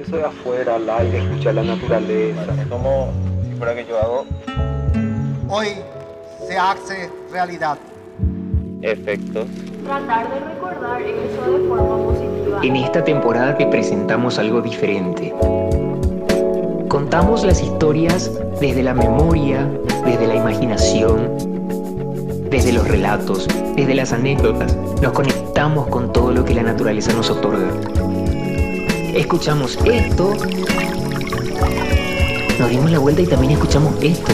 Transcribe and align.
Eso 0.00 0.16
de 0.16 0.24
afuera, 0.24 0.76
al 0.76 0.88
aire, 0.88 1.18
escuchar 1.18 1.54
la 1.54 1.62
naturaleza. 1.62 2.54
Es 2.60 2.66
como 2.68 3.10
si 3.46 3.54
fuera 3.56 3.74
que 3.74 3.84
yo 3.84 3.98
hago 3.98 4.24
Hoy 5.48 5.68
se 6.46 6.56
hace 6.56 7.10
realidad. 7.30 7.76
efectos. 8.82 9.46
Tratar 9.84 10.30
de 10.32 10.40
recordar 10.40 11.02
eso 11.02 11.58
de 11.58 11.68
forma 11.68 11.96
positiva. 12.04 12.60
En 12.62 12.76
esta 12.76 13.04
temporada 13.04 13.56
te 13.58 13.66
presentamos 13.66 14.38
algo 14.38 14.62
diferente. 14.62 15.34
Contamos 16.88 17.44
las 17.44 17.62
historias 17.62 18.30
desde 18.60 18.82
la 18.82 18.94
memoria, 18.94 19.66
desde 20.04 20.26
la 20.26 20.34
imaginación, 20.36 21.28
desde 22.50 22.72
los 22.72 22.88
relatos, 22.88 23.46
desde 23.76 23.94
las 23.94 24.12
anécdotas. 24.12 24.76
Nos 25.02 25.12
conectamos 25.12 25.88
con 25.88 26.12
todo 26.12 26.32
lo 26.32 26.44
que 26.44 26.54
la 26.54 26.62
naturaleza 26.62 27.12
nos 27.12 27.30
otorga. 27.30 27.68
Escuchamos 29.20 29.78
esto, 29.84 30.32
nos 32.58 32.70
dimos 32.70 32.90
la 32.90 32.98
vuelta 32.98 33.20
y 33.20 33.26
también 33.26 33.52
escuchamos 33.52 33.94
esto. 34.02 34.32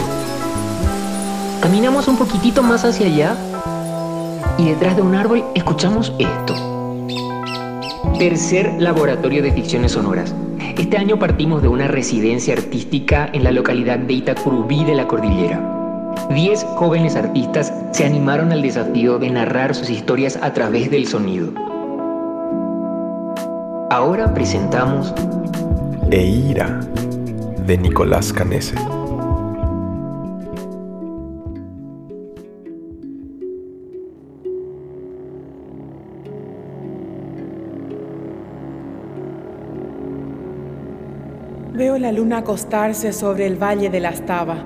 Caminamos 1.61 2.07
un 2.07 2.15
poquitito 2.15 2.63
más 2.63 2.85
hacia 2.85 3.05
allá 3.05 3.35
y 4.57 4.69
detrás 4.69 4.95
de 4.95 5.01
un 5.01 5.13
árbol 5.13 5.43
escuchamos 5.55 6.13
esto. 6.17 6.55
Tercer 8.17 8.75
laboratorio 8.79 9.43
de 9.43 9.51
ficciones 9.51 9.91
sonoras. 9.91 10.33
Este 10.77 10.95
año 10.95 11.19
partimos 11.19 11.61
de 11.61 11.67
una 11.67 11.89
residencia 11.89 12.53
artística 12.53 13.29
en 13.33 13.43
la 13.43 13.51
localidad 13.51 13.99
de 13.99 14.13
Itacurubí 14.13 14.85
de 14.85 14.95
la 14.95 15.05
Cordillera. 15.05 16.15
Diez 16.33 16.63
jóvenes 16.77 17.17
artistas 17.17 17.73
se 17.91 18.05
animaron 18.05 18.53
al 18.53 18.61
desafío 18.61 19.19
de 19.19 19.31
narrar 19.31 19.75
sus 19.75 19.89
historias 19.89 20.39
a 20.41 20.53
través 20.53 20.89
del 20.89 21.07
sonido. 21.07 21.66
Ahora 23.89 24.33
presentamos 24.33 25.13
Eira, 26.11 26.81
de 27.65 27.77
Nicolás 27.77 28.33
Canese. 28.33 28.75
Veo 41.73 41.97
la 41.97 42.11
luna 42.11 42.39
acostarse 42.39 43.13
sobre 43.13 43.47
el 43.47 43.55
valle 43.55 43.89
de 43.89 44.01
la 44.01 44.09
Estaba 44.09 44.65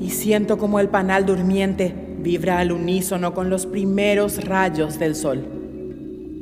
y 0.00 0.10
siento 0.10 0.58
como 0.58 0.80
el 0.80 0.88
panal 0.88 1.24
durmiente 1.24 1.94
vibra 2.18 2.58
al 2.58 2.72
unísono 2.72 3.34
con 3.34 3.50
los 3.50 3.66
primeros 3.66 4.44
rayos 4.44 4.98
del 4.98 5.14
sol. 5.14 5.44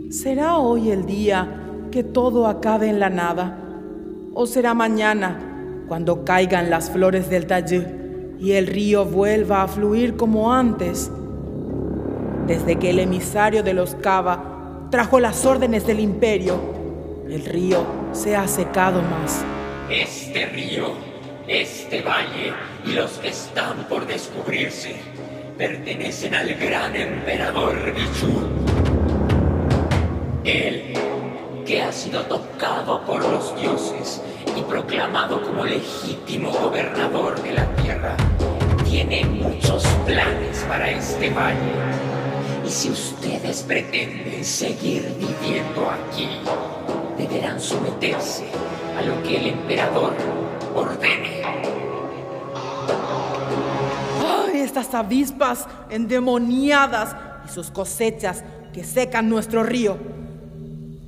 ¿Será 0.08 0.56
hoy 0.56 0.90
el 0.90 1.04
día 1.04 1.64
que 1.96 2.04
todo 2.04 2.46
acabe 2.46 2.90
en 2.90 3.00
la 3.00 3.08
nada? 3.08 3.58
¿O 4.34 4.46
será 4.46 4.74
mañana 4.74 5.82
cuando 5.88 6.26
caigan 6.26 6.68
las 6.68 6.90
flores 6.90 7.30
del 7.30 7.46
tallé 7.46 7.86
y 8.38 8.52
el 8.52 8.66
río 8.66 9.06
vuelva 9.06 9.62
a 9.62 9.66
fluir 9.66 10.14
como 10.14 10.52
antes? 10.52 11.10
Desde 12.46 12.76
que 12.76 12.90
el 12.90 12.98
emisario 12.98 13.62
de 13.62 13.72
los 13.72 13.94
Cava 13.94 14.88
trajo 14.90 15.20
las 15.20 15.46
órdenes 15.46 15.86
del 15.86 16.00
imperio, 16.00 16.60
el 17.30 17.42
río 17.46 17.78
se 18.12 18.36
ha 18.36 18.46
secado 18.46 19.00
más. 19.00 19.42
Este 19.90 20.44
río, 20.44 20.88
este 21.48 22.02
valle 22.02 22.52
y 22.84 22.92
los 22.92 23.12
que 23.12 23.28
están 23.28 23.86
por 23.88 24.06
descubrirse 24.06 24.96
pertenecen 25.56 26.34
al 26.34 26.52
gran 26.56 26.94
emperador 26.94 27.74
Bichu. 27.94 28.66
Él, 30.44 31.05
que 31.66 31.82
ha 31.82 31.92
sido 31.92 32.22
tocado 32.26 33.04
por 33.04 33.20
los 33.28 33.60
dioses 33.60 34.22
y 34.56 34.62
proclamado 34.62 35.42
como 35.42 35.64
legítimo 35.64 36.52
gobernador 36.52 37.42
de 37.42 37.52
la 37.54 37.66
tierra, 37.76 38.16
tiene 38.84 39.24
muchos 39.24 39.84
planes 40.06 40.64
para 40.68 40.88
este 40.92 41.28
valle. 41.30 41.72
Y 42.64 42.70
si 42.70 42.90
ustedes 42.90 43.64
pretenden 43.64 44.44
seguir 44.44 45.12
viviendo 45.18 45.90
aquí, 45.90 46.28
deberán 47.18 47.60
someterse 47.60 48.44
a 48.96 49.02
lo 49.02 49.20
que 49.24 49.36
el 49.36 49.46
emperador 49.48 50.14
ordene. 50.72 51.42
¡Ay, 54.24 54.60
estas 54.60 54.94
avispas 54.94 55.66
endemoniadas 55.90 57.16
y 57.44 57.48
sus 57.48 57.72
cosechas 57.72 58.44
que 58.72 58.84
secan 58.84 59.28
nuestro 59.28 59.64
río! 59.64 60.15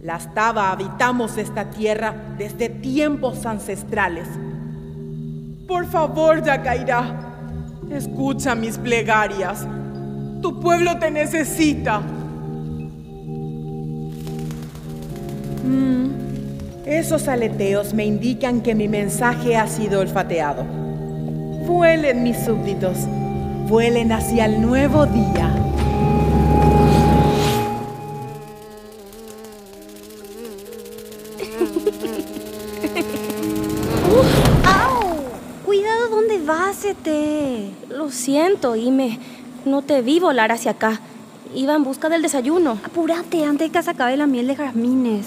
Las 0.03 0.33
Taba 0.33 0.71
habitamos 0.71 1.39
esta 1.39 1.71
tierra 1.71 2.15
desde 2.39 2.69
tiempos 2.69 3.45
ancestrales. 3.47 4.29
Por 5.67 5.87
favor, 5.87 6.43
Yacairá, 6.43 7.19
escucha 7.91 8.55
mis 8.55 8.79
plegarias. 8.79 9.67
Tu 10.41 10.61
pueblo 10.61 10.99
te 10.99 11.11
necesita. 11.11 12.01
Mm, 15.65 16.09
Esos 16.87 17.27
aleteos 17.27 17.93
me 17.93 18.07
indican 18.07 18.61
que 18.63 18.75
mi 18.77 18.87
mensaje 18.89 19.57
ha 19.57 19.67
sido 19.67 20.01
olfateado. 20.01 20.65
Vuelen 21.67 22.23
mis 22.23 22.39
súbditos, 22.39 22.97
vuelen 23.69 24.13
hacia 24.13 24.47
el 24.47 24.63
nuevo 24.63 25.05
día. 25.07 25.53
Ete. 36.91 37.71
Lo 37.91 38.11
siento, 38.11 38.75
Ime. 38.77 39.19
No 39.65 39.83
te 39.83 40.01
vi 40.03 40.21
volar 40.21 40.53
hacia 40.53 40.73
acá. 40.73 41.01
Iba 41.55 41.75
en 41.75 41.85
busca 41.85 42.09
del 42.09 42.23
desayuno. 42.23 42.79
Apúrate 42.85 43.45
antes 43.45 43.69
de 43.69 43.73
que 43.73 43.83
se 43.83 43.91
acabe 43.91 44.17
la 44.17 44.27
miel 44.27 44.47
de 44.47 44.57
jazmines. 44.57 45.27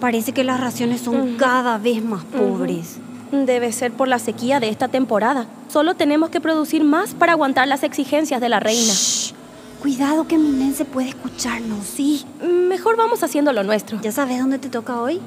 Parece 0.00 0.32
que 0.32 0.44
las 0.44 0.60
raciones 0.60 1.00
son 1.00 1.16
Ujú. 1.20 1.36
cada 1.38 1.78
vez 1.78 2.02
más 2.04 2.24
pobres. 2.24 2.98
Debe 3.32 3.70
ser 3.72 3.92
por 3.92 4.08
la 4.08 4.18
sequía 4.18 4.60
de 4.60 4.68
esta 4.68 4.88
temporada. 4.88 5.46
Solo 5.68 5.94
tenemos 5.94 6.30
que 6.30 6.40
producir 6.40 6.82
más 6.84 7.14
para 7.14 7.32
aguantar 7.32 7.68
las 7.68 7.82
exigencias 7.82 8.40
de 8.40 8.48
la 8.48 8.60
reina. 8.60 8.92
Shh. 8.92 9.32
Cuidado 9.80 10.26
que 10.26 10.36
Minense 10.36 10.84
puede 10.84 11.08
escucharnos. 11.10 11.86
Sí. 11.86 12.24
Mejor 12.42 12.96
vamos 12.96 13.22
haciendo 13.22 13.52
lo 13.52 13.62
nuestro. 13.62 13.98
¿Ya 14.02 14.12
sabes 14.12 14.38
dónde 14.38 14.58
te 14.58 14.68
toca 14.68 15.00
hoy? 15.00 15.20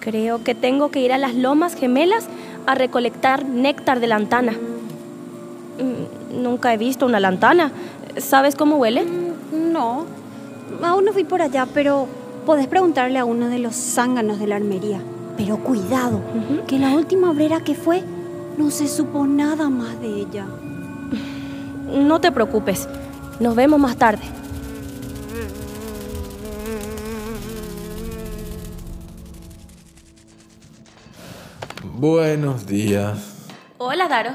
Creo 0.00 0.42
que 0.42 0.54
tengo 0.54 0.90
que 0.90 1.00
ir 1.00 1.12
a 1.12 1.18
las 1.18 1.34
lomas 1.34 1.74
gemelas 1.76 2.24
a 2.66 2.74
recolectar 2.74 3.44
néctar 3.46 4.00
de 4.00 4.06
lantana. 4.08 4.54
Mm, 5.78 6.42
Nunca 6.42 6.72
he 6.72 6.76
visto 6.76 7.06
una 7.06 7.20
lantana. 7.20 7.72
¿Sabes 8.18 8.54
cómo 8.56 8.76
huele? 8.76 9.04
Mm, 9.04 9.72
No. 9.72 10.06
Aún 10.82 11.04
no 11.04 11.12
fui 11.12 11.24
por 11.24 11.40
allá, 11.42 11.66
pero 11.72 12.06
podés 12.46 12.66
preguntarle 12.66 13.18
a 13.18 13.24
uno 13.24 13.48
de 13.48 13.58
los 13.58 13.74
zánganos 13.76 14.38
de 14.38 14.46
la 14.46 14.56
armería. 14.56 15.00
Pero 15.36 15.58
cuidado, 15.58 16.20
que 16.66 16.78
la 16.78 16.90
última 16.94 17.30
obrera 17.30 17.60
que 17.62 17.74
fue 17.74 18.02
no 18.56 18.70
se 18.70 18.86
supo 18.88 19.26
nada 19.26 19.68
más 19.70 20.00
de 20.00 20.08
ella. 20.08 20.46
No 21.86 22.20
te 22.20 22.32
preocupes. 22.32 22.88
Nos 23.40 23.54
vemos 23.54 23.78
más 23.78 23.96
tarde. 23.96 24.22
Buenos 31.82 32.66
días. 32.66 33.46
Hola, 33.78 34.08
Daro. 34.08 34.30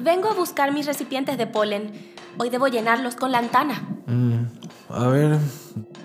Vengo 0.00 0.28
a 0.28 0.34
buscar 0.34 0.72
mis 0.72 0.86
recipientes 0.86 1.38
de 1.38 1.46
polen. 1.46 2.14
Hoy 2.38 2.50
debo 2.50 2.68
llenarlos 2.68 3.16
con 3.16 3.32
lantana. 3.32 3.82
Mm, 4.06 4.44
a 4.90 5.06
ver, 5.08 5.38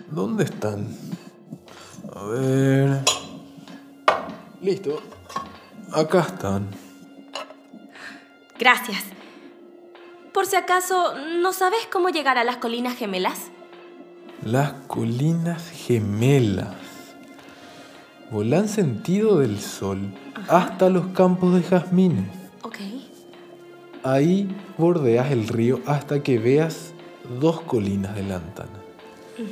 ¿dónde 0.09 0.45
están? 0.45 0.87
A 2.15 2.23
ver. 2.25 3.01
Listo. 4.61 5.01
Acá 5.91 6.21
están. 6.21 6.69
Gracias. 8.57 9.03
Por 10.33 10.45
si 10.45 10.55
acaso, 10.55 11.13
¿no 11.41 11.51
sabes 11.51 11.87
cómo 11.91 12.09
llegar 12.09 12.37
a 12.37 12.43
las 12.43 12.57
colinas 12.57 12.95
gemelas? 12.95 13.51
Las 14.45 14.73
colinas 14.87 15.69
gemelas. 15.69 16.75
Volan 18.31 18.69
sentido 18.69 19.39
del 19.39 19.59
sol 19.59 20.13
hasta 20.47 20.89
los 20.89 21.07
campos 21.07 21.53
de 21.53 21.63
jazmines. 21.63 22.29
Ok. 22.63 22.77
Ahí 24.03 24.47
bordeas 24.77 25.31
el 25.31 25.47
río 25.47 25.79
hasta 25.85 26.23
que 26.23 26.39
veas 26.39 26.93
dos 27.39 27.61
colinas 27.61 28.15
de 28.15 28.23
lantana. 28.23 28.79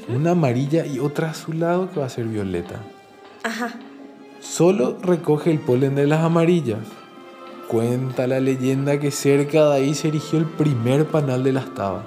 Una 0.08 0.32
amarilla 0.32 0.86
y 0.86 1.00
otra 1.00 1.32
azulado 1.32 1.92
que 1.92 2.00
va 2.00 2.08
a 2.08 2.10
ser 2.10 2.26
violeta. 2.26 2.82
Ajá. 3.44 3.76
Solo 4.40 4.98
recoge 5.02 5.52
el 5.52 5.60
polen 5.60 5.96
de 5.96 6.08
las 6.08 6.24
amarillas. 6.24 6.80
Cuenta 7.68 8.26
la 8.26 8.40
leyenda 8.40 9.00
que 9.00 9.12
cerca 9.12 9.70
de 9.70 9.76
ahí 9.76 9.94
se 9.94 10.08
erigió 10.08 10.40
el 10.40 10.46
primer 10.46 11.06
panal 11.06 11.44
de 11.44 11.54
las 11.54 11.74
tabas. 11.74 12.06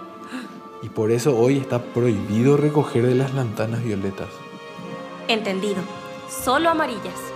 Y 0.83 0.89
por 0.89 1.13
eso 1.13 1.39
hoy 1.39 1.59
está 1.59 1.81
prohibido 1.81 2.57
recoger 2.57 3.07
de 3.07 3.15
las 3.15 3.35
lantanas 3.35 3.85
violetas. 3.85 4.29
Entendido. 5.29 5.81
Solo 6.29 6.71
amarillas. 6.71 7.32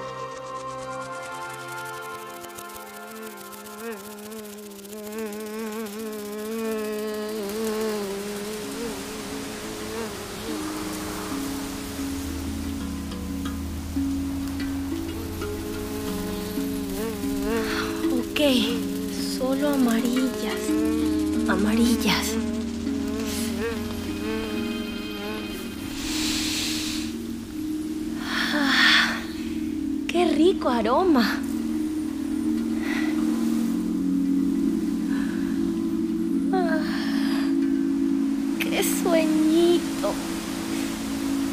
Sueñito! 39.07 40.13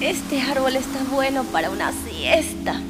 Este 0.02 0.42
árbol 0.42 0.76
está 0.76 1.04
bueno 1.12 1.44
para 1.46 1.70
una 1.70 1.92
siesta. 1.92 2.82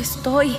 ¿Dónde 0.00 0.14
estoy? 0.14 0.56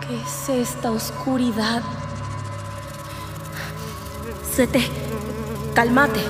¿Qué 0.00 0.20
es 0.22 0.48
esta 0.48 0.92
oscuridad? 0.92 1.82
Sete, 4.48 4.88
cálmate, 5.74 6.20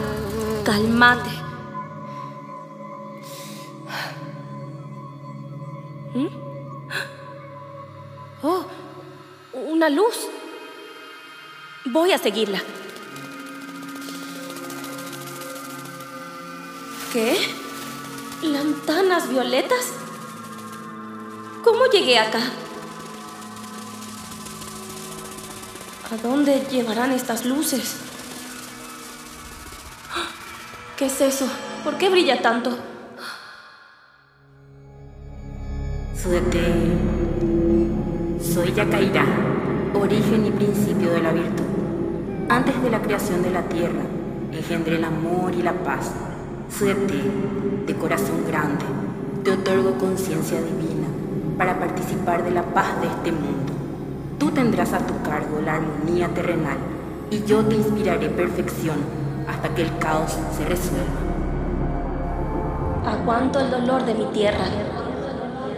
cálmate. 0.65 1.31
¿Mm? 6.15 6.29
Oh, 8.43 8.65
una 9.53 9.91
luz. 9.91 10.17
Voy 11.85 12.13
a 12.13 12.17
seguirla. 12.17 12.63
¿Qué? 17.13 17.66
¿Lantanas 18.67 19.29
violetas? 19.29 19.93
¿Cómo 21.63 21.87
llegué 21.87 22.19
acá? 22.19 22.41
¿A 26.11 26.17
dónde 26.21 26.67
llevarán 26.69 27.13
estas 27.13 27.45
luces? 27.47 27.95
¿Qué 30.97 31.07
es 31.07 31.21
eso? 31.21 31.47
¿Por 31.85 31.97
qué 31.97 32.09
brilla 32.09 32.43
tanto? 32.43 32.77
Suete. 36.21 36.99
Soy 38.53 38.73
Yacairá, 38.73 39.27
origen 39.95 40.45
y 40.45 40.51
principio 40.51 41.13
de 41.13 41.23
la 41.23 41.31
virtud. 41.31 41.67
Antes 42.49 42.83
de 42.83 42.91
la 42.91 43.01
creación 43.01 43.45
de 43.45 43.51
la 43.53 43.63
tierra, 43.69 44.03
engendré 44.51 44.97
el 44.97 45.05
amor 45.05 45.55
y 45.55 45.63
la 45.63 45.73
paz. 45.85 46.11
Suete, 46.69 47.23
de 47.87 47.95
corazón 47.95 48.45
grande, 48.47 48.85
te 49.45 49.53
otorgo 49.53 49.97
conciencia 49.99 50.61
divina 50.61 51.07
para 51.57 51.79
participar 51.79 52.43
de 52.45 52.51
la 52.51 52.63
paz 52.63 53.01
de 53.01 53.07
este 53.07 53.33
mundo. 53.33 53.73
Tú 54.39 54.51
tendrás 54.51 54.93
a 54.93 54.99
tu 54.99 55.15
cargo 55.23 55.61
la 55.65 55.77
armonía 55.77 56.29
terrenal 56.29 56.77
y 57.31 57.43
yo 57.45 57.65
te 57.65 57.77
inspiraré 57.77 58.29
perfección 58.29 58.97
hasta 59.49 59.75
que 59.75 59.83
el 59.83 59.99
caos 59.99 60.37
se 60.57 60.65
resuelva. 60.67 61.05
Aguanto 63.07 63.61
el 63.61 63.71
dolor 63.71 64.05
de 64.05 64.15
mi 64.15 64.25
tierra. 64.27 64.65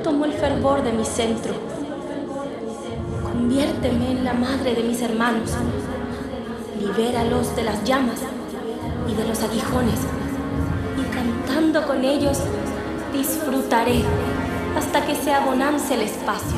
Tomo 0.02 0.24
el 0.24 0.32
fervor 0.32 0.82
de 0.82 0.92
mi 0.92 1.04
centro. 1.04 1.52
Conviérteme 3.22 4.12
en 4.12 4.24
la 4.24 4.32
madre 4.32 4.74
de 4.74 4.82
mis 4.82 5.02
hermanos. 5.02 5.50
Libéralos 6.80 7.54
de 7.54 7.62
las 7.62 7.84
llamas 7.84 8.20
y 9.06 9.14
de 9.14 9.28
los 9.28 9.42
aguijones. 9.42 10.17
Con 11.68 12.02
ellos, 12.02 12.38
disfrutaré 13.12 14.02
hasta 14.74 15.04
que 15.06 15.14
se 15.14 15.32
abonance 15.32 15.94
el 15.94 16.00
espacio. 16.00 16.56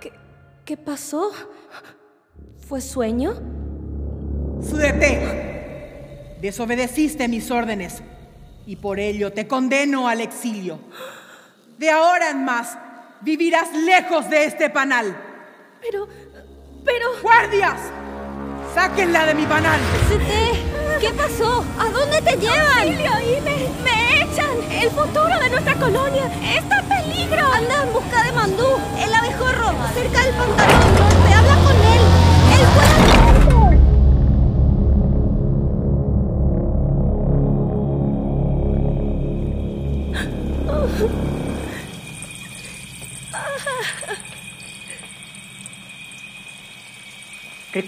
¿Qué, 0.00 0.12
qué 0.64 0.76
pasó? 0.78 1.30
¿Fue 2.66 2.80
sueño? 2.80 3.34
Suete, 4.68 6.38
desobedeciste 6.40 7.28
mis 7.28 7.50
órdenes 7.50 8.02
y 8.66 8.76
por 8.76 8.98
ello 8.98 9.32
te 9.32 9.46
condeno 9.46 10.08
al 10.08 10.22
exilio. 10.22 10.80
De 11.78 11.90
ahora 11.90 12.30
en 12.30 12.44
más, 12.44 12.76
vivirás 13.20 13.72
lejos 13.74 14.30
de 14.30 14.46
este 14.46 14.70
panal. 14.70 15.14
Pero, 15.82 16.08
pero... 16.84 17.06
¡Guardias! 17.22 17.99
¡Sáquenla 18.74 19.26
de 19.26 19.34
mi 19.34 19.46
panal! 19.46 19.80
Suete, 20.06 20.52
¿qué 21.00 21.10
pasó? 21.10 21.64
¿A 21.78 21.88
dónde 21.90 22.22
te 22.22 22.36
llevan? 22.36 22.78
¡Auxilio! 22.78 23.10
¡Y 23.20 23.40
me, 23.40 24.22
echan! 24.22 24.50
¡El 24.70 24.90
futuro 24.90 25.38
de 25.40 25.50
nuestra 25.50 25.74
colonia 25.74 26.30
está 26.56 26.78
en 26.78 26.88
peligro! 26.88 27.52
Anda 27.52 27.82
en 27.82 27.92
busca 27.92 28.22
de 28.22 28.32
Mandú, 28.32 28.78
el 28.96 29.12
abejorro, 29.12 29.74
cerca 29.94 30.20
del 30.22 30.36
norte. 30.36 31.39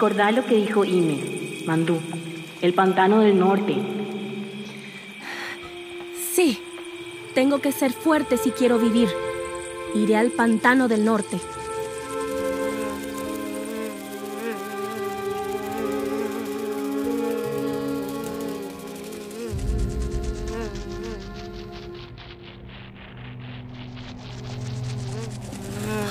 Recordá 0.03 0.33
lo 0.33 0.45
que 0.45 0.55
dijo 0.55 0.83
Ime, 0.83 1.17
Mandú, 1.65 1.97
el 2.61 2.73
pantano 2.73 3.21
del 3.21 3.39
norte. 3.39 3.77
Sí, 6.33 6.59
tengo 7.33 7.59
que 7.59 7.71
ser 7.71 7.93
fuerte 7.93 8.35
si 8.35 8.51
quiero 8.51 8.77
vivir. 8.77 9.07
Iré 9.95 10.17
al 10.17 10.31
pantano 10.31 10.89
del 10.89 11.05
norte. 11.05 11.39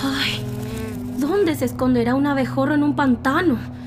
Ay, 0.03 0.43
¿dónde 1.19 1.55
se 1.57 1.67
esconderá 1.67 2.15
un 2.15 2.27
abejorro 2.27 2.73
en 2.73 2.85
un 2.85 2.97
pantano? 2.97 3.82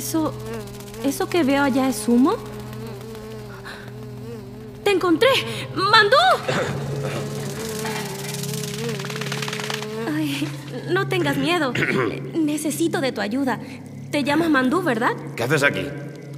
Eso. 0.00 0.32
¿Eso 1.04 1.28
que 1.28 1.42
veo 1.44 1.62
allá 1.62 1.86
es 1.86 2.08
humo? 2.08 2.34
¡Te 4.82 4.92
encontré! 4.92 5.28
¡Mandú! 5.74 6.16
Ay, 10.10 10.48
no 10.88 11.06
tengas 11.06 11.36
miedo. 11.36 11.74
Necesito 12.34 13.02
de 13.02 13.12
tu 13.12 13.20
ayuda. 13.20 13.60
Te 14.10 14.24
llamas 14.24 14.48
Mandú, 14.48 14.80
¿verdad? 14.80 15.12
¿Qué 15.36 15.42
haces 15.42 15.62
aquí? 15.62 15.86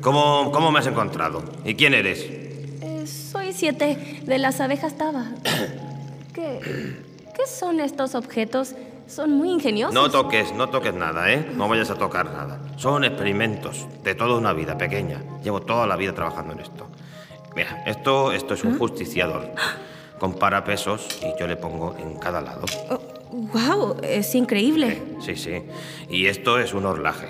¿Cómo, 0.01 0.51
cómo 0.51 0.73
me 0.73 0.81
has 0.81 0.89
encontrado? 0.89 1.45
¿Y 1.65 1.77
quién 1.77 1.95
eres? 1.95 2.19
Eh, 2.19 3.05
soy 3.07 3.53
siete 3.53 4.25
de 4.27 4.39
las 4.39 4.61
abejas 4.61 4.99
Taba. 4.99 5.31
¿Qué, 6.35 6.97
¿Qué 7.37 7.47
son 7.47 7.79
estos 7.79 8.17
objetos? 8.17 8.75
Son 9.15 9.31
muy 9.33 9.51
ingeniosos. 9.51 9.93
No 9.95 10.11
toques, 10.11 10.55
no 10.55 10.71
toques 10.71 10.95
nada, 10.95 11.31
¿eh? 11.31 11.47
No 11.55 11.69
vayas 11.69 11.91
a 11.91 11.97
tocar 11.97 12.33
nada. 12.33 12.59
Son 12.77 13.05
experimentos 13.05 13.87
de 14.03 14.15
toda 14.15 14.39
una 14.39 14.55
vida 14.55 14.79
pequeña. 14.79 15.21
Llevo 15.45 15.61
toda 15.61 15.87
la 15.87 15.97
vida 15.97 16.15
trabajando 16.15 16.55
en 16.55 16.61
esto. 16.61 16.87
Mira, 17.55 17.83
esto, 17.87 18.33
esto 18.33 18.55
es 18.55 18.65
un 18.65 18.79
justiciador. 18.79 19.51
Compara 20.19 20.65
pesos 20.65 21.07
y 21.21 21.39
yo 21.39 21.47
le 21.47 21.57
pongo 21.57 21.95
en 21.99 22.17
cada 22.19 22.41
lado. 22.41 22.63
¡Wow! 23.31 23.97
Es 24.03 24.35
increíble. 24.35 25.03
Sí, 25.21 25.37
sí. 25.37 25.63
Y 26.09 26.25
esto 26.27 26.59
es 26.59 26.73
un 26.73 26.87
horlaje. 26.87 27.29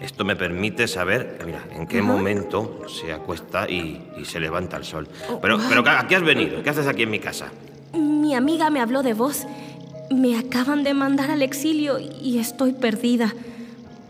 Esto 0.00 0.24
me 0.24 0.36
permite 0.36 0.86
saber, 0.86 1.40
mira, 1.44 1.64
en 1.72 1.88
qué 1.88 1.98
Ajá. 1.98 2.06
momento 2.06 2.82
se 2.86 3.12
acuesta 3.12 3.68
y, 3.68 4.08
y 4.16 4.24
se 4.24 4.38
levanta 4.38 4.76
el 4.76 4.84
sol. 4.84 5.08
Oh, 5.28 5.40
Pero, 5.40 5.58
wow. 5.58 5.66
pero 5.68 5.82
¿a 5.84 6.06
qué 6.06 6.14
has 6.14 6.22
venido? 6.22 6.62
¿Qué 6.62 6.70
haces 6.70 6.86
aquí 6.86 7.02
en 7.02 7.10
mi 7.10 7.18
casa? 7.18 7.48
Mi 7.92 8.36
amiga 8.36 8.70
me 8.70 8.80
habló 8.80 9.02
de 9.02 9.14
vos. 9.14 9.44
Me 10.10 10.38
acaban 10.38 10.84
de 10.84 10.94
mandar 10.94 11.30
al 11.30 11.42
exilio 11.42 11.98
y 11.98 12.38
estoy 12.38 12.72
perdida. 12.72 13.34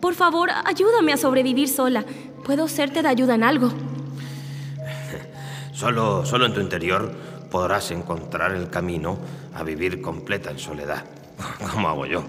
Por 0.00 0.14
favor, 0.14 0.50
ayúdame 0.64 1.12
a 1.12 1.17
sobrevivir 1.17 1.69
sola. 1.69 2.05
¿Puedo 2.45 2.69
serte 2.69 3.02
de 3.02 3.09
ayuda 3.09 3.35
en 3.35 3.43
algo? 3.43 3.73
Solo, 5.73 6.25
solo 6.25 6.47
en 6.47 6.55
tu 6.55 6.61
interior 6.61 7.12
podrás 7.50 7.90
encontrar 7.90 8.52
el 8.52 8.69
camino 8.71 9.19
a 9.55 9.62
vivir 9.62 10.00
completa 10.00 10.50
en 10.50 10.59
soledad, 10.59 11.05
como 11.73 11.88
hago 11.88 12.07
yo. 12.07 12.25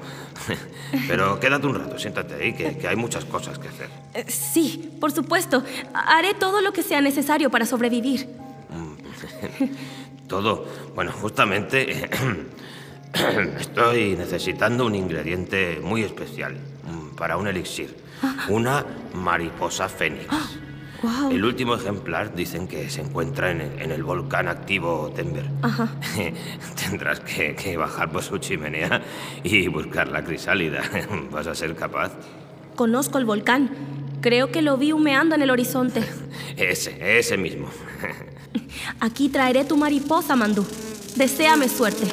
Pero 1.08 1.40
quédate 1.40 1.68
un 1.68 1.76
rato, 1.76 1.98
siéntate 2.00 2.36
ahí, 2.36 2.54
que, 2.54 2.78
que 2.78 2.88
hay 2.88 2.96
muchas 2.96 3.26
cosas 3.26 3.60
que 3.60 3.68
hacer. 3.68 3.90
Eh, 4.14 4.26
Sí, 4.30 4.92
por 5.00 5.12
supuesto. 5.12 5.64
Haré 5.94 6.34
todo 6.34 6.62
lo 6.62 6.74
que 6.74 6.84
sea 6.84 7.02
necesario 7.02 7.50
para 7.50 7.66
sobrevivir. 7.66 8.28
Todo, 10.28 10.66
bueno, 10.96 11.12
justamente 11.12 12.08
estoy 13.60 14.16
necesitando 14.16 14.86
un 14.86 14.96
ingrediente 14.96 15.80
muy 15.82 16.04
especial 16.04 16.54
mm, 16.54 17.16
para 17.16 17.38
un 17.38 17.48
elixir. 17.48 17.96
Una 18.50 18.86
mariposa 19.14 19.88
fénix. 19.88 20.28
Wow. 21.02 21.32
El 21.32 21.46
último 21.46 21.76
ejemplar 21.76 22.36
dicen 22.36 22.68
que 22.68 22.90
se 22.90 23.00
encuentra 23.02 23.52
en 23.52 23.62
el, 23.62 23.82
en 23.82 23.92
el 23.92 24.04
volcán 24.04 24.50
activo 24.50 25.12
Tember. 25.16 25.50
Ajá. 25.62 25.88
Tendrás 26.76 27.22
que, 27.22 27.56
que 27.56 27.78
bajar 27.78 28.12
por 28.12 28.22
su 28.22 28.38
chimenea 28.38 29.02
y 29.44 29.68
buscar 29.70 30.10
la 30.10 30.24
crisálida. 30.24 30.82
¿Vas 31.32 31.48
a 31.48 31.56
ser 31.56 31.76
capaz? 31.76 32.12
Conozco 32.76 33.18
el 33.18 33.26
volcán. 33.26 33.70
Creo 34.22 34.52
que 34.52 34.62
lo 34.62 34.76
vi 34.78 34.92
humeando 34.92 35.36
en 35.36 35.42
el 35.42 35.50
horizonte. 35.50 36.04
Ese, 36.58 37.18
ese 37.18 37.38
mismo. 37.38 37.70
Aquí 39.00 39.30
traeré 39.30 39.64
tu 39.64 39.78
mariposa, 39.78 40.36
Mandú. 40.36 40.66
Deséame 41.16 41.70
suerte. 41.70 42.08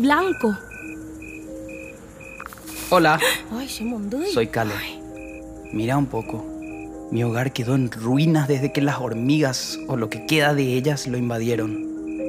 Blanco. 0.00 0.56
Hola, 2.90 3.20
soy 4.32 4.48
Kale. 4.48 4.74
Mira 5.72 5.96
un 5.96 6.06
poco. 6.06 6.44
Mi 7.12 7.22
hogar 7.22 7.52
quedó 7.52 7.76
en 7.76 7.90
ruinas 7.90 8.48
desde 8.48 8.72
que 8.72 8.80
las 8.80 8.98
hormigas, 8.98 9.78
o 9.86 9.96
lo 9.96 10.10
que 10.10 10.26
queda 10.26 10.52
de 10.52 10.74
ellas, 10.74 11.06
lo 11.06 11.16
invadieron. 11.16 11.86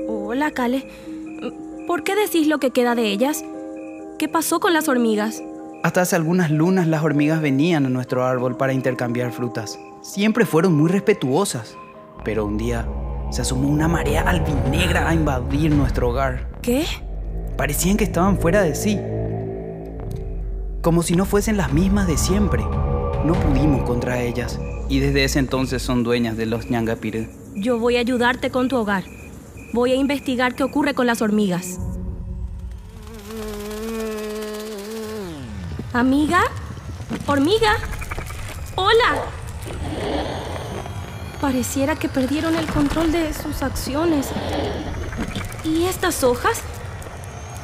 Hola, 0.07 0.51
Kale. 0.51 0.87
¿Por 1.87 2.03
qué 2.03 2.15
decís 2.15 2.47
lo 2.47 2.59
que 2.59 2.69
queda 2.69 2.93
de 2.93 3.11
ellas? 3.11 3.43
¿Qué 4.19 4.27
pasó 4.27 4.59
con 4.59 4.73
las 4.73 4.87
hormigas? 4.87 5.41
Hasta 5.83 6.01
hace 6.01 6.15
algunas 6.15 6.51
lunas 6.51 6.87
las 6.87 7.03
hormigas 7.03 7.41
venían 7.41 7.85
a 7.87 7.89
nuestro 7.89 8.25
árbol 8.25 8.57
para 8.57 8.73
intercambiar 8.73 9.31
frutas. 9.31 9.79
Siempre 10.01 10.45
fueron 10.45 10.75
muy 10.75 10.89
respetuosas. 10.89 11.75
Pero 12.23 12.45
un 12.45 12.57
día 12.57 12.87
se 13.31 13.41
asomó 13.41 13.69
una 13.69 13.87
marea 13.87 14.21
albinegra 14.21 15.09
a 15.09 15.15
invadir 15.15 15.71
nuestro 15.71 16.09
hogar. 16.09 16.47
¿Qué? 16.61 16.85
Parecían 17.57 17.97
que 17.97 18.03
estaban 18.03 18.37
fuera 18.37 18.61
de 18.61 18.75
sí. 18.75 18.99
Como 20.83 21.01
si 21.01 21.15
no 21.15 21.25
fuesen 21.25 21.57
las 21.57 21.73
mismas 21.73 22.05
de 22.05 22.15
siempre. 22.15 22.63
No 23.25 23.33
pudimos 23.33 23.83
contra 23.83 24.21
ellas. 24.21 24.59
Y 24.89 24.99
desde 24.99 25.23
ese 25.23 25.39
entonces 25.39 25.81
son 25.81 26.03
dueñas 26.03 26.37
de 26.37 26.45
los 26.45 26.69
ñangapirú. 26.69 27.27
Yo 27.55 27.79
voy 27.79 27.97
a 27.97 27.99
ayudarte 27.99 28.51
con 28.51 28.67
tu 28.67 28.77
hogar. 28.77 29.03
Voy 29.73 29.91
a 29.91 29.95
investigar 29.95 30.53
qué 30.53 30.63
ocurre 30.63 30.93
con 30.93 31.07
las 31.07 31.23
hormigas. 31.23 31.79
Amiga, 35.93 36.41
hormiga, 37.25 37.73
hola. 38.75 39.23
Pareciera 41.41 41.95
que 41.95 42.07
perdieron 42.07 42.55
el 42.55 42.67
control 42.67 43.11
de 43.11 43.33
sus 43.33 43.63
acciones. 43.63 44.29
¿Y 45.63 45.85
estas 45.85 46.23
hojas? 46.23 46.61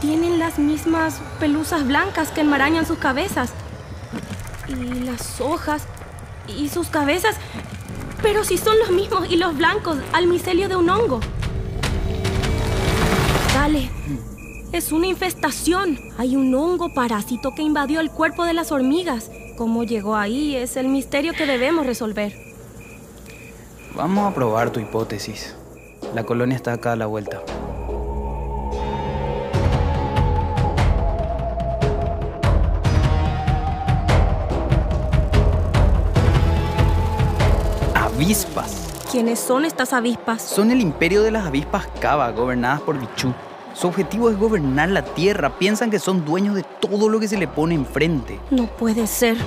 Tienen 0.04 0.38
las 0.38 0.60
mismas 0.60 1.22
pelusas 1.40 1.88
blancas 1.88 2.30
que 2.30 2.42
enmarañan 2.42 2.86
sus 2.86 2.98
cabezas. 2.98 3.54
Y 4.68 4.76
las 5.06 5.40
hojas 5.40 5.84
y 6.46 6.68
sus 6.68 6.90
cabezas. 6.90 7.38
Pero 8.22 8.44
si 8.44 8.58
son 8.58 8.78
los 8.80 8.92
mismos 8.92 9.32
y 9.32 9.38
los 9.38 9.56
blancos 9.56 10.00
al 10.12 10.28
micelio 10.28 10.68
de 10.68 10.76
un 10.76 10.90
hongo. 10.90 11.22
Dale. 13.54 13.90
Es 14.74 14.92
una 14.92 15.08
infestación. 15.08 15.98
Hay 16.18 16.36
un 16.36 16.54
hongo 16.54 16.94
parásito 16.94 17.56
que 17.56 17.62
invadió 17.62 18.02
el 18.02 18.12
cuerpo 18.12 18.44
de 18.44 18.54
las 18.54 18.74
hormigas. 18.74 19.32
¿Cómo 19.58 19.86
llegó 19.86 20.18
ahí? 20.18 20.58
Es 20.58 20.76
el 20.76 20.90
misterio 20.90 21.32
que 21.32 21.46
debemos 21.46 21.86
resolver. 21.86 22.34
Vamos 23.96 24.30
a 24.30 24.36
probar 24.36 24.70
tu 24.70 24.82
hipótesis. 24.82 25.56
La 26.14 26.26
colonia 26.26 26.58
está 26.58 26.74
acá 26.74 26.92
a 26.92 26.98
la 26.98 27.06
vuelta. 27.06 27.42
Avispas. 38.34 38.88
¿Quiénes 39.12 39.38
son 39.38 39.64
estas 39.64 39.94
avispas? 39.94 40.42
Son 40.42 40.72
el 40.72 40.82
imperio 40.82 41.22
de 41.22 41.30
las 41.30 41.46
avispas 41.46 41.86
Kaba, 42.00 42.32
gobernadas 42.32 42.82
por 42.82 43.00
Bichú. 43.00 43.32
Su 43.76 43.90
objetivo 43.90 44.28
es 44.32 44.40
gobernar 44.40 44.90
la 44.90 45.04
tierra. 45.04 45.52
Piensan 45.60 45.92
que 45.92 46.00
son 46.00 46.26
dueños 46.26 46.56
de 46.56 46.64
todo 46.64 47.10
lo 47.10 47.20
que 47.20 47.28
se 47.28 47.38
le 47.38 47.48
pone 47.48 47.76
enfrente. 47.76 48.40
No 48.50 48.66
puede 48.66 49.06
ser. 49.06 49.38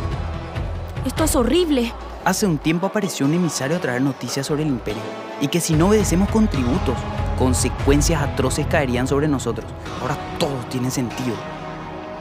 Esto 1.04 1.24
es 1.24 1.34
horrible. 1.34 1.92
Hace 2.24 2.46
un 2.46 2.58
tiempo 2.58 2.86
apareció 2.86 3.26
un 3.26 3.34
emisario 3.34 3.76
a 3.76 3.80
traer 3.80 4.02
noticias 4.02 4.46
sobre 4.46 4.62
el 4.62 4.68
imperio 4.68 5.02
y 5.40 5.48
que 5.48 5.60
si 5.60 5.74
no 5.74 5.88
obedecemos 5.88 6.28
con 6.28 6.46
tributos, 6.46 6.94
consecuencias 7.40 8.22
atroces 8.22 8.68
caerían 8.68 9.08
sobre 9.08 9.26
nosotros. 9.26 9.66
Ahora 10.00 10.16
todo 10.38 10.58
tiene 10.70 10.92
sentido. 10.92 11.34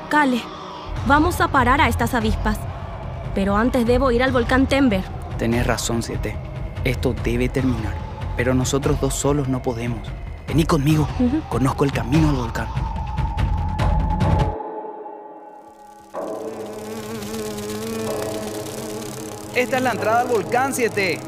Kale, 0.10 0.42
vamos 1.06 1.42
a 1.42 1.48
parar 1.48 1.80
a 1.80 1.90
estas 1.90 2.16
avispas. 2.16 2.58
Pero 3.36 3.56
antes 3.56 3.86
debo 3.86 4.10
ir 4.10 4.24
al 4.24 4.32
volcán 4.32 4.66
Tember. 4.66 5.04
Tenés 5.38 5.68
razón, 5.68 6.02
Siete. 6.02 6.36
Esto 6.86 7.16
debe 7.24 7.50
terminar. 7.50 7.96
Pero 8.38 8.54
nosotros 8.54 9.02
dos 9.02 9.16
solos 9.16 9.48
no 9.48 9.60
podemos. 9.60 10.08
Vení 10.48 10.66
conmigo. 10.66 11.08
Conozco 11.50 11.84
el 11.84 11.92
camino 11.92 12.30
al 12.30 12.36
volcán. 12.36 12.68
Esta 19.56 19.78
es 19.78 19.84
la 19.84 19.92
entrada 19.92 20.22
al 20.22 20.28
volcán, 20.28 20.76
Siete. 20.76 21.20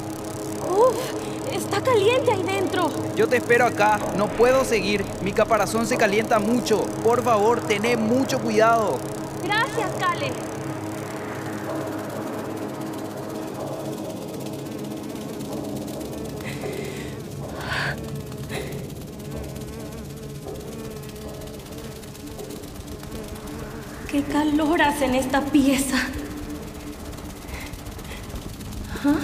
Uf, 0.69 1.51
está 1.51 1.81
caliente 1.81 2.33
ahí 2.33 2.43
dentro. 2.43 2.91
Yo 3.15 3.27
te 3.27 3.37
espero 3.37 3.65
acá. 3.65 3.99
No 4.15 4.27
puedo 4.27 4.63
seguir. 4.63 5.03
Mi 5.23 5.31
caparazón 5.31 5.87
se 5.87 5.97
calienta 5.97 6.37
mucho. 6.37 6.85
Por 7.03 7.23
favor, 7.23 7.61
tené 7.61 7.97
mucho 7.97 8.39
cuidado. 8.39 8.99
Gracias, 9.43 9.91
Kale. 9.97 10.31
¡Qué 24.47 24.55
calor 24.55 24.81
hace 24.81 25.05
en 25.05 25.15
esta 25.15 25.41
pieza! 25.41 25.97
¿Ah? 29.03 29.19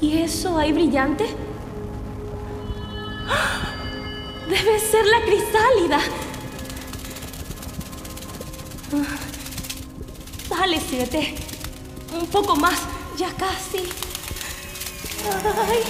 ¿Y 0.00 0.18
eso 0.18 0.56
ahí 0.56 0.72
brillante? 0.72 1.26
¡Ah! 3.28 3.74
Debe 4.48 4.78
ser 4.78 5.04
la 5.06 5.20
crisálida. 5.22 5.98
Ah. 8.94 9.18
Dale, 10.48 10.80
siete. 10.80 11.34
Un 12.14 12.28
poco 12.28 12.54
más. 12.54 12.78
Ya 13.18 13.30
casi. 13.30 13.88
Ay. 15.68 15.82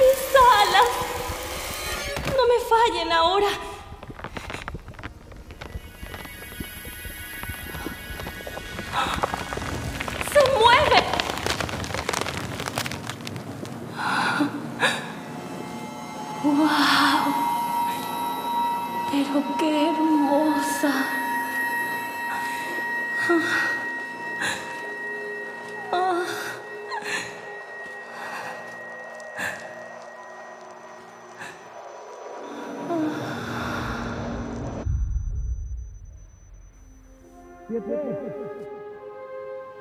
Mis 0.00 0.22
alas. 0.58 0.90
No 2.36 2.48
me 2.48 2.58
fallen 2.68 3.12
ahora. 3.12 3.67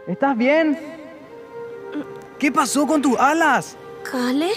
¿Estás 0.08 0.38
bien? 0.38 0.80
¿Qué 2.40 2.52
pasó 2.52 2.88
con 2.88 3.02
tus 3.02 3.18
alas? 3.18 3.76
¿Cale? 4.10 4.52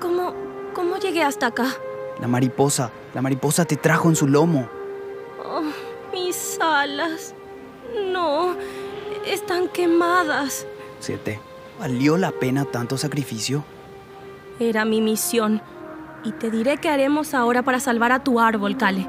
¿Cómo, 0.00 0.34
¿Cómo 0.74 0.96
llegué 0.98 1.22
hasta 1.22 1.46
acá? 1.46 1.68
La 2.20 2.26
mariposa, 2.26 2.90
la 3.14 3.22
mariposa 3.22 3.64
te 3.64 3.76
trajo 3.76 4.08
en 4.08 4.16
su 4.16 4.26
lomo. 4.26 4.68
Oh, 5.42 5.62
mis 6.12 6.58
alas. 6.60 7.34
No, 8.12 8.54
están 9.26 9.68
quemadas. 9.68 10.66
Siete. 11.00 11.40
¿Valió 11.78 12.16
la 12.16 12.32
pena 12.32 12.64
tanto 12.64 12.96
sacrificio? 12.96 13.64
Era 14.58 14.84
mi 14.84 15.00
misión. 15.00 15.60
Y 16.24 16.32
te 16.32 16.50
diré 16.50 16.78
qué 16.78 16.88
haremos 16.88 17.34
ahora 17.34 17.62
para 17.62 17.80
salvar 17.80 18.12
a 18.12 18.24
tu 18.24 18.40
árbol, 18.40 18.76
Cale. 18.76 19.06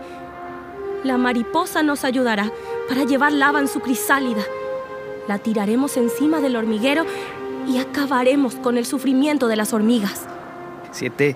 La 1.04 1.18
mariposa 1.18 1.84
nos 1.84 2.04
ayudará 2.04 2.52
para 2.90 3.04
llevar 3.04 3.32
lava 3.32 3.60
en 3.60 3.68
su 3.68 3.80
crisálida. 3.80 4.44
La 5.28 5.38
tiraremos 5.40 5.98
encima 5.98 6.40
del 6.40 6.56
hormiguero 6.56 7.06
y 7.68 7.78
acabaremos 7.78 8.56
con 8.56 8.78
el 8.78 8.86
sufrimiento 8.86 9.48
de 9.48 9.56
las 9.56 9.74
hormigas. 9.74 10.26
Siete. 10.92 11.36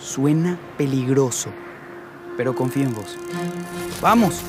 Suena 0.00 0.58
peligroso, 0.78 1.50
pero 2.36 2.54
confío 2.54 2.84
en 2.84 2.94
vos. 2.94 3.18
¡Vamos! 4.00 4.42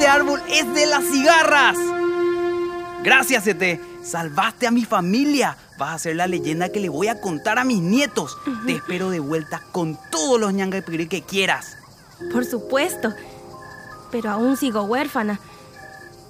Este 0.00 0.10
árbol 0.10 0.40
es 0.48 0.74
de 0.74 0.86
las 0.86 1.04
cigarras. 1.04 1.76
Gracias, 3.04 3.46
Ete. 3.46 3.78
Salvaste 4.02 4.66
a 4.66 4.70
mi 4.70 4.86
familia. 4.86 5.58
Vas 5.76 5.94
a 5.94 5.98
ser 5.98 6.16
la 6.16 6.26
leyenda 6.26 6.70
que 6.70 6.80
le 6.80 6.88
voy 6.88 7.08
a 7.08 7.20
contar 7.20 7.58
a 7.58 7.64
mis 7.64 7.82
nietos. 7.82 8.38
Te 8.64 8.76
espero 8.76 9.10
de 9.10 9.20
vuelta 9.20 9.60
con 9.72 9.98
todos 10.10 10.40
los 10.40 10.54
ñangapiri 10.54 11.06
que 11.06 11.20
quieras. 11.20 11.76
Por 12.32 12.46
supuesto. 12.46 13.12
Pero 14.10 14.30
aún 14.30 14.56
sigo 14.56 14.84
huérfana. 14.84 15.38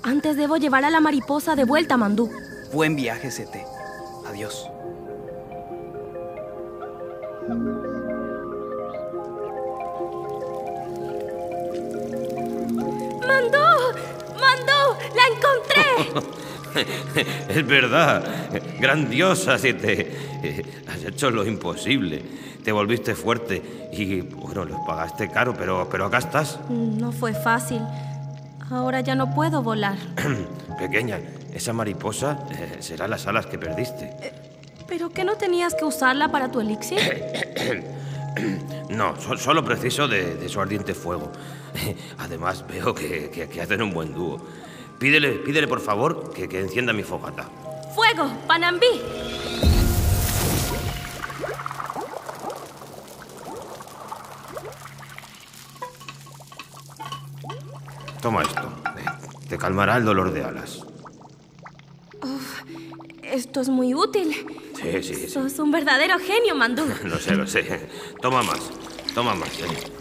Antes 0.03 0.37
debo 0.37 0.57
llevar 0.57 0.85
a 0.85 0.91
la 0.91 0.99
mariposa 0.99 1.55
de 1.55 1.63
vuelta 1.63 1.95
a 1.95 1.99
Mandú. 1.99 2.29
Buen 2.73 2.97
viaje, 2.97 3.31
Sete. 3.31 3.65
Adiós. 4.27 4.69
¡Mandú! 13.41 14.39
¡Mandú! 14.41 14.81
¡La 15.17 15.25
encontré! 15.33 16.87
es 17.49 17.67
verdad. 17.67 18.25
Grandiosa, 18.79 19.59
Siete. 19.59 20.83
Has 20.89 21.05
hecho 21.05 21.31
lo 21.31 21.45
imposible. 21.47 22.23
Te 22.65 22.73
volviste 22.73 23.15
fuerte 23.15 23.89
y, 23.93 24.21
bueno, 24.21 24.65
los 24.65 24.79
pagaste 24.87 25.31
caro, 25.31 25.55
pero, 25.57 25.89
pero 25.91 26.07
acá 26.07 26.19
estás. 26.19 26.59
No 26.69 27.11
fue 27.13 27.33
fácil. 27.35 27.81
Ahora 28.71 29.01
ya 29.01 29.15
no 29.15 29.35
puedo 29.35 29.63
volar. 29.63 29.97
Pequeña, 30.79 31.19
esa 31.53 31.73
mariposa 31.73 32.39
eh, 32.51 32.77
será 32.81 33.09
las 33.09 33.27
alas 33.27 33.47
que 33.47 33.59
perdiste. 33.59 34.15
¿Pero 34.87 35.11
qué 35.11 35.25
no 35.25 35.37
tenías 35.37 35.75
que 35.75 35.85
usarla 35.85 36.31
para 36.31 36.51
tu 36.51 36.61
elixir? 36.61 36.99
no, 38.91 39.21
so- 39.21 39.37
solo 39.37 39.65
preciso 39.65 40.07
de, 40.09 40.37
de 40.37 40.49
su 40.49 40.61
ardiente 40.61 40.95
fuego. 40.95 41.33
Además, 42.19 42.65
veo 42.67 42.95
que, 42.95 43.31
que- 43.31 43.49
que 43.49 43.61
hacen 43.61 43.83
un 43.83 43.93
buen 43.93 44.15
dúo. 44.15 44.41
Pídele, 44.99 45.33
pídele 45.33 45.67
por 45.67 45.81
favor, 45.81 46.33
que, 46.33 46.49
que 46.49 46.61
encienda 46.61 46.93
mi 46.93 47.03
fogata. 47.03 47.49
¡Fuego! 47.95 48.31
¡Panambí! 48.47 48.87
Toma 58.21 58.43
esto. 58.43 58.63
eh, 58.99 59.05
Te 59.49 59.59
calmará 59.59 59.97
el 59.97 60.05
dolor 60.05 60.33
de 60.33 60.45
alas. 60.45 60.81
Uf, 62.23 62.63
esto 63.23 63.61
es 63.61 63.69
muy 63.69 63.95
útil. 63.95 64.35
Sí, 64.81 65.03
sí, 65.03 65.15
sí. 65.15 65.29
Sos 65.29 65.59
un 65.59 65.71
verdadero 65.71 66.19
genio, 66.19 66.55
Mandú. 66.55 66.85
Lo 67.05 67.19
sé, 67.19 67.35
lo 67.35 67.47
sé. 67.47 67.89
Toma 68.21 68.43
más, 68.43 68.61
toma 69.15 69.35
más. 69.35 69.49
eh. 69.61 69.93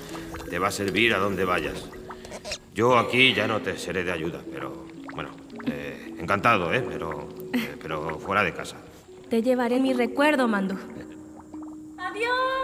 Te 0.49 0.59
va 0.59 0.67
a 0.67 0.71
servir 0.71 1.13
a 1.13 1.19
donde 1.19 1.45
vayas. 1.45 1.89
Yo 2.73 2.97
aquí 2.97 3.33
ya 3.33 3.47
no 3.47 3.62
te 3.62 3.77
seré 3.77 4.03
de 4.03 4.12
ayuda, 4.12 4.41
pero 4.51 4.85
bueno, 5.13 5.29
eh, 5.67 6.15
encantado, 6.17 6.73
¿eh? 6.73 6.83
Pero, 6.88 7.29
eh, 7.53 7.75
pero 7.81 8.19
fuera 8.19 8.43
de 8.43 8.53
casa. 8.53 8.77
Te 9.29 9.41
llevaré 9.43 9.79
mi 9.79 9.93
recuerdo, 9.93 10.47
Mandú. 10.47 10.77
¡Adiós! 11.97 12.59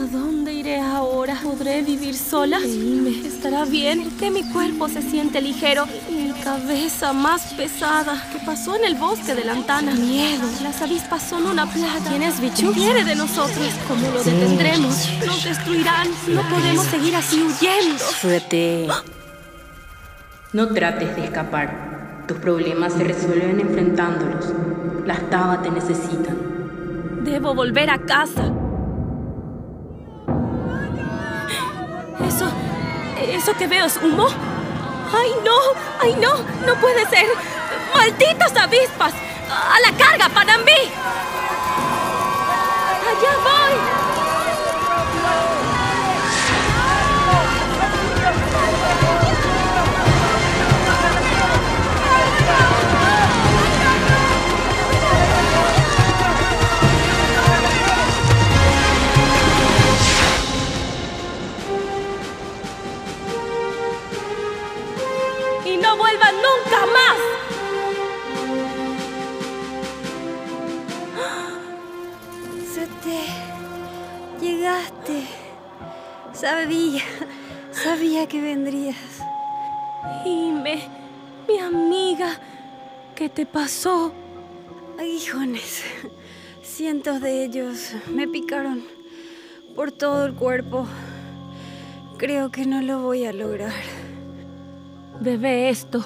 ¿A 0.00 0.06
dónde 0.06 0.52
iré 0.52 0.80
ahora? 0.80 1.38
¿Podré 1.40 1.82
vivir 1.82 2.16
sola? 2.16 2.58
Dime, 2.58 3.24
¿estará 3.24 3.64
bien? 3.64 4.02
¿Por 4.02 4.12
qué 4.14 4.30
mi 4.30 4.42
cuerpo 4.50 4.88
se 4.88 5.00
siente 5.02 5.40
ligero 5.40 5.84
y 6.10 6.14
mi 6.14 6.32
cabeza 6.32 7.12
más 7.12 7.54
pesada? 7.54 8.20
¿Qué 8.32 8.40
pasó 8.44 8.74
en 8.74 8.84
el 8.84 8.96
bosque 8.96 9.36
de 9.36 9.44
Lantana? 9.44 9.94
Miedo. 9.94 10.42
Las 10.62 10.82
avispas 10.82 11.22
son 11.22 11.46
una 11.46 11.66
plaga. 11.66 12.08
¿Quién 12.08 12.24
es 12.24 12.40
Bichu? 12.40 12.72
¿Qué 12.72 12.80
quiere 12.80 13.04
de 13.04 13.14
nosotros? 13.14 13.68
¿Cómo 13.86 14.10
lo 14.10 14.24
detendremos? 14.24 15.08
Nos 15.24 15.44
destruirán. 15.44 16.08
No 16.26 16.42
podemos 16.48 16.86
seguir 16.86 17.14
así 17.14 17.42
huyendo. 17.42 18.04
Suerte. 18.20 18.88
No 20.52 20.68
trates 20.68 21.14
de 21.14 21.24
escapar. 21.24 22.24
Tus 22.26 22.38
problemas 22.38 22.94
se 22.94 23.04
resuelven 23.04 23.60
enfrentándolos. 23.60 24.46
Las 25.06 25.30
tabas 25.30 25.62
te 25.62 25.70
necesitan. 25.70 26.36
Debo 27.22 27.54
volver 27.54 27.90
a 27.90 27.98
casa. 27.98 28.53
Eso. 32.20 32.46
¿Eso 33.20 33.54
que 33.54 33.66
veo 33.66 33.86
es 33.86 33.96
humo? 33.96 34.26
¡Ay, 34.26 35.34
no! 35.44 35.56
¡Ay, 36.00 36.14
no! 36.20 36.34
¡No 36.66 36.74
puede 36.80 37.06
ser! 37.06 37.26
¡Malditas 37.94 38.56
avispas! 38.56 39.12
¡A 39.50 39.80
la 39.80 39.96
carga, 39.96 40.28
Panambí! 40.28 40.72
¡Allá 43.02 43.36
voy! 43.44 43.74
Sabía, 76.34 77.02
sabía 77.70 78.26
que 78.26 78.40
vendrías. 78.40 78.96
Ime, 80.26 80.82
mi 81.46 81.58
amiga, 81.60 82.40
¿qué 83.14 83.28
te 83.28 83.46
pasó? 83.46 84.12
Aguijones. 84.98 85.84
Cientos 86.62 87.20
de 87.20 87.44
ellos 87.44 87.92
me 88.12 88.26
picaron 88.26 88.82
por 89.76 89.92
todo 89.92 90.26
el 90.26 90.34
cuerpo. 90.34 90.88
Creo 92.18 92.50
que 92.50 92.66
no 92.66 92.82
lo 92.82 93.00
voy 93.02 93.26
a 93.26 93.32
lograr. 93.32 93.72
Bebe 95.20 95.68
esto. 95.68 96.04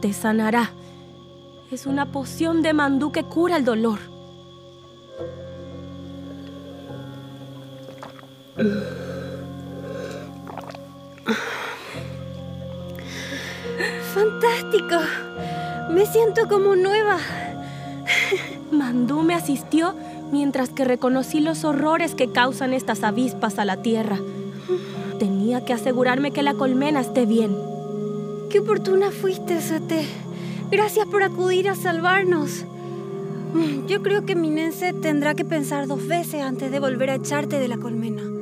Te 0.00 0.14
sanará. 0.14 0.70
Es 1.70 1.84
una 1.84 2.10
poción 2.10 2.62
de 2.62 2.72
mandú 2.72 3.12
que 3.12 3.24
cura 3.24 3.58
el 3.58 3.64
dolor. 3.66 4.15
¡Fantástico! 14.14 14.96
Me 15.90 16.06
siento 16.06 16.48
como 16.48 16.74
nueva. 16.74 17.18
Mandú 18.70 19.22
me 19.22 19.34
asistió 19.34 19.94
mientras 20.32 20.70
que 20.70 20.86
reconocí 20.86 21.40
los 21.40 21.64
horrores 21.64 22.14
que 22.14 22.32
causan 22.32 22.72
estas 22.72 23.02
avispas 23.02 23.58
a 23.58 23.66
la 23.66 23.82
tierra. 23.82 24.18
Tenía 25.18 25.64
que 25.66 25.74
asegurarme 25.74 26.30
que 26.30 26.42
la 26.42 26.54
colmena 26.54 27.00
esté 27.00 27.26
bien. 27.26 27.54
Qué 28.48 28.60
oportuna 28.60 29.10
fuiste, 29.10 29.60
Sete. 29.60 30.06
Gracias 30.70 31.06
por 31.06 31.22
acudir 31.22 31.68
a 31.68 31.74
salvarnos. 31.74 32.64
Yo 33.86 34.02
creo 34.02 34.24
que 34.24 34.34
Minense 34.34 34.94
tendrá 34.94 35.34
que 35.34 35.44
pensar 35.44 35.86
dos 35.86 36.06
veces 36.06 36.42
antes 36.42 36.70
de 36.70 36.80
volver 36.80 37.10
a 37.10 37.16
echarte 37.16 37.58
de 37.58 37.68
la 37.68 37.76
colmena. 37.76 38.35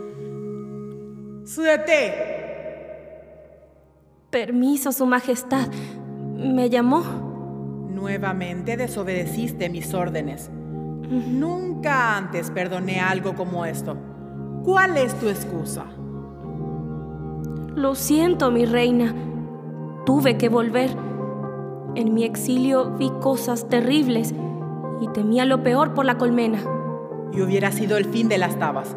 ¡Sudete! 1.54 2.12
Permiso, 4.28 4.90
Su 4.90 5.06
Majestad. 5.06 5.68
¿Me 6.36 6.68
llamó? 6.68 7.00
Nuevamente 7.90 8.76
desobedeciste 8.76 9.68
mis 9.68 9.94
órdenes. 9.94 10.50
Nunca 10.50 12.16
antes 12.16 12.50
perdoné 12.50 12.98
algo 12.98 13.36
como 13.36 13.64
esto. 13.66 13.96
¿Cuál 14.64 14.96
es 14.96 15.14
tu 15.20 15.28
excusa? 15.28 15.84
Lo 17.76 17.94
siento, 17.94 18.50
mi 18.50 18.64
reina. 18.64 19.14
Tuve 20.06 20.36
que 20.36 20.48
volver. 20.48 20.90
En 21.94 22.14
mi 22.14 22.24
exilio 22.24 22.96
vi 22.98 23.12
cosas 23.20 23.68
terribles 23.68 24.34
y 25.00 25.06
temía 25.12 25.44
lo 25.44 25.62
peor 25.62 25.94
por 25.94 26.04
la 26.04 26.18
colmena. 26.18 26.58
Y 27.32 27.42
hubiera 27.42 27.70
sido 27.70 27.96
el 27.96 28.06
fin 28.06 28.28
de 28.28 28.38
las 28.38 28.58
tabas, 28.58 28.96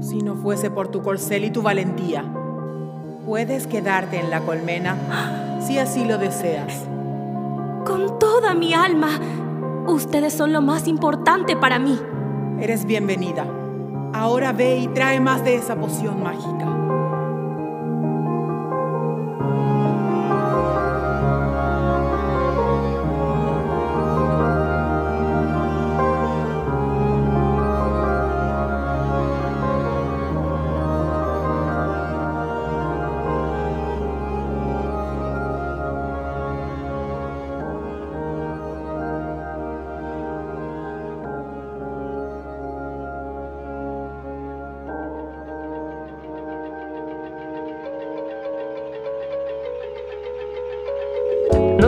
si 0.00 0.18
no 0.18 0.36
fuese 0.36 0.70
por 0.70 0.88
tu 0.88 1.02
corcel 1.02 1.44
y 1.44 1.50
tu 1.50 1.62
valentía. 1.62 2.24
Puedes 3.26 3.66
quedarte 3.66 4.18
en 4.18 4.30
la 4.30 4.40
colmena 4.40 5.58
si 5.60 5.78
así 5.78 6.04
lo 6.04 6.18
deseas. 6.18 6.86
Con 7.84 8.18
toda 8.18 8.54
mi 8.54 8.74
alma. 8.74 9.10
Ustedes 9.86 10.34
son 10.34 10.52
lo 10.52 10.60
más 10.60 10.86
importante 10.86 11.56
para 11.56 11.78
mí. 11.78 11.98
Eres 12.60 12.84
bienvenida. 12.84 13.46
Ahora 14.12 14.52
ve 14.52 14.78
y 14.78 14.88
trae 14.88 15.20
más 15.20 15.44
de 15.44 15.56
esa 15.56 15.76
poción 15.76 16.22
mágica. 16.22 16.77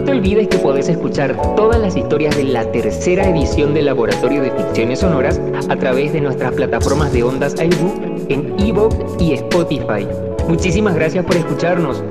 No 0.00 0.06
te 0.06 0.12
olvides 0.12 0.48
que 0.48 0.56
podés 0.56 0.88
escuchar 0.88 1.36
todas 1.56 1.78
las 1.78 1.94
historias 1.94 2.34
de 2.34 2.44
la 2.44 2.64
tercera 2.72 3.28
edición 3.28 3.74
del 3.74 3.84
Laboratorio 3.84 4.40
de 4.40 4.50
Ficciones 4.50 5.00
Sonoras 5.00 5.38
a 5.68 5.76
través 5.76 6.14
de 6.14 6.22
nuestras 6.22 6.54
plataformas 6.54 7.12
de 7.12 7.22
ondas 7.22 7.54
iBook 7.60 8.30
en 8.30 8.58
Evox 8.58 8.96
y 9.20 9.34
Spotify. 9.34 10.08
Muchísimas 10.48 10.94
gracias 10.94 11.22
por 11.26 11.36
escucharnos. 11.36 12.02